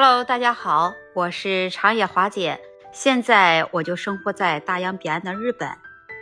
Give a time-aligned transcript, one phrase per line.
[0.00, 2.60] Hello，大家好，我是长野华姐。
[2.92, 5.68] 现在我就生活在大洋彼岸的日本。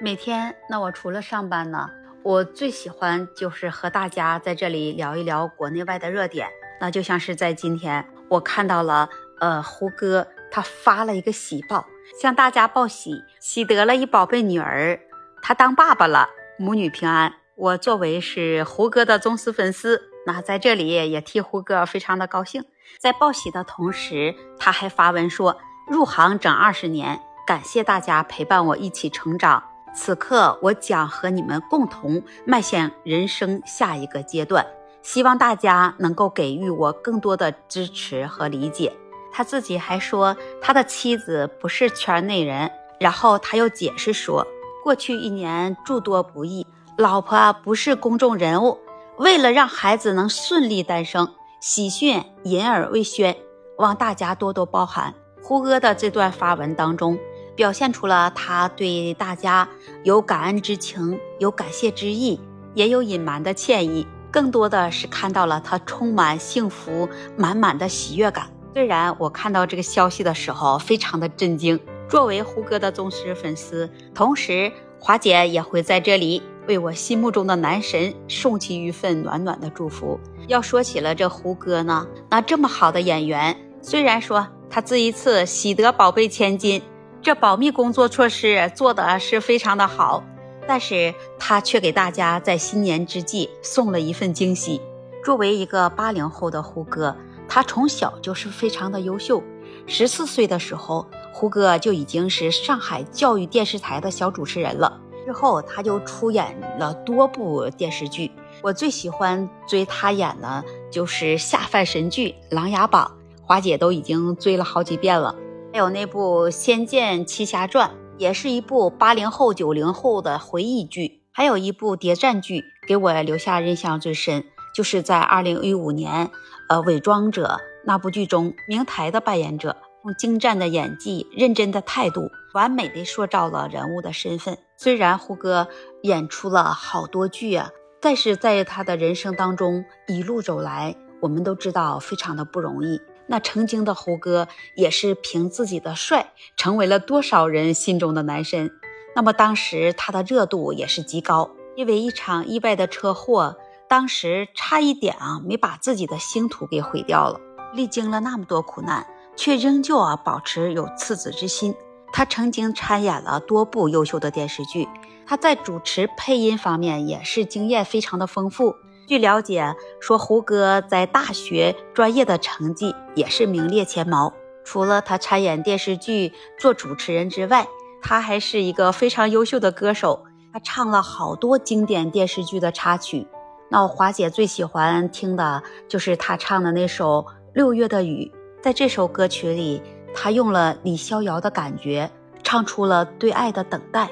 [0.00, 1.90] 每天，那我除了上班呢，
[2.22, 6.48] 我最喜欢就是和大家在这里聊一聊国内外的热点。
[6.80, 9.10] 那就像是在今天，我看到了，
[9.40, 11.86] 呃，胡歌他发了一个喜报，
[12.18, 14.98] 向大家报喜，喜得了一宝贝女儿，
[15.42, 17.30] 他当爸爸了，母女平安。
[17.56, 22.64] 我作为是胡歌的忠实粉丝，那在这里也替胡歌非常的高兴。
[22.98, 29.62] 在报喜的同时，他还发文说：“入行整二十年，感谢大家陪伴我一起成长。
[29.94, 34.66] 此刻，我将和你们共同迈向人生下一个阶段。
[35.00, 38.92] 希望大家能够给予我更多的支持和理解。”
[39.32, 42.68] 他自己还说，他的妻子不是圈内人。
[42.98, 44.46] 然后他又解释说，
[44.82, 48.78] 过去一年诸多不易，老婆不是公众人物，
[49.18, 51.28] 为了让孩子能顺利诞生。
[51.58, 53.34] 喜讯隐而未宣，
[53.78, 55.14] 望大家多多包涵。
[55.42, 57.18] 胡歌的这段发文当中，
[57.54, 59.66] 表现出了他对大家
[60.04, 62.38] 有感恩之情，有感谢之意，
[62.74, 68.48] 也有隐瞒的歉意，更多的是看到了他充满幸福、满满的喜悦感。
[68.74, 74.70] 虽然我看到这个消息的时候非常的震惊，作为胡歌的忠实粉丝，同时
[75.00, 76.42] 华姐也会在这里。
[76.66, 80.18] 为我心目中的男神送去一份暖暖的祝福。
[80.48, 86.82] 要说起了这胡歌呢，那这么好的演员，虽然说他这一次喜得宝贝千金，
[87.22, 90.22] 这保密工作措施做的是非常的好，
[90.66, 94.80] 但是他却给大家在新年之际送了一份惊喜。
[95.24, 97.16] 作为一个八零后的胡歌，
[97.48, 99.42] 他从小就是非常的优秀。
[99.88, 105.00] 十四岁的时候，胡歌就已经是上海教育电视台的小主持人了。
[105.26, 108.30] 之后，他就出演了多部电视剧。
[108.62, 113.10] 我最喜欢追他演的就是下饭神剧《琅琊榜》，
[113.44, 115.34] 华姐都已经追了好几遍了。
[115.72, 121.22] 还有那部《仙剑奇侠传》，也是一部八零后、九零后的回忆剧。
[121.32, 124.44] 还有一部谍战剧，给我留下印象最深，
[124.76, 126.30] 就是在二零一五年，
[126.68, 129.76] 呃，《伪装者》那部剧中，明台的扮演者。
[130.06, 134.56] 用精湛的演技、认真的态度，完美的塑造了人物的身份。
[134.76, 135.66] 虽然胡歌
[136.02, 143.00] 演出了好多剧啊，但是在他的人生当中一路走来，我们都知道非常的不容易。
[143.26, 144.46] 那曾经的胡歌
[144.76, 148.70] 也是凭自己的帅，成为了多少人心中的男神。
[149.16, 153.56] 那么当时他的热度也是极高，因为一场意外的车祸，
[153.88, 157.40] 当时差一点啊没把自己的星途给毁掉了。
[157.74, 159.04] 历经了那么多苦难。
[159.36, 161.74] 却仍旧啊保持有赤子之心。
[162.12, 164.88] 他曾经参演了多部优秀的电视剧，
[165.26, 168.74] 他在主持配音方面也是经验非常的丰富。
[169.06, 174.32] 据了解，说胡歌在大学专业的成绩也是名列前茅。
[174.64, 177.68] 除了他参演电视剧做主持人之外，
[178.02, 180.24] 他还是一个非常优秀的歌手。
[180.52, 183.28] 他唱了好多经典电视剧的插曲。
[183.68, 187.22] 那华姐最喜欢听的就是他唱的那首
[187.52, 188.32] 《六月的雨》。
[188.60, 189.80] 在这首歌曲里，
[190.14, 192.10] 他用了李逍遥的感觉，
[192.42, 194.08] 唱出了对爱的等待。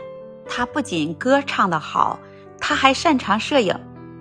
[0.47, 2.19] 他不仅歌唱得好，
[2.61, 3.75] 他还擅长摄影。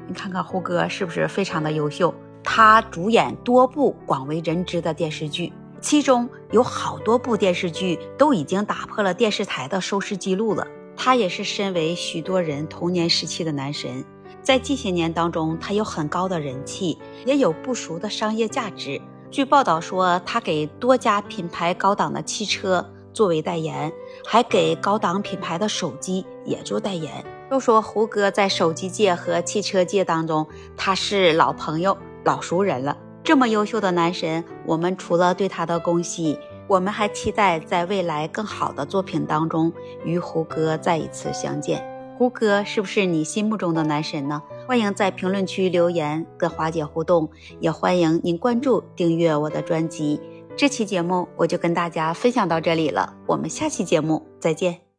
[0.07, 2.13] 你看看胡歌是不是非常的优秀？
[2.44, 10.67] 他主演多部广为人知的电视剧，其中有好多部电视剧都已经打破了电视台的收视记录了。
[10.95, 14.03] 他也是身为许多人童年时期的男神，
[14.41, 19.01] 在近些年当中，他有很高的人气，也有不俗的商业价值。
[19.34, 23.92] 据报道说，他给多家品牌高档的汽车作为代言，
[24.24, 27.12] 还给高档品牌的手机也做代言。
[27.50, 32.96] 都说胡歌在手机界和汽车界当中，他是老朋友、老熟人了。
[33.24, 39.74] 这么优秀的男神，我们除了对他的恭喜，我们还期待在未来更好的作品当中
[40.06, 41.84] 与胡歌再一次相见。
[42.20, 44.44] 胡歌是不是你心目中的男神呢？
[44.66, 47.29] 欢迎在评论区留言跟华姐互动，
[47.59, 50.20] 也欢迎您关注订阅我的专辑。
[50.55, 54.92] 这期节目我就跟大家分享到这里了，我们下期节目再见。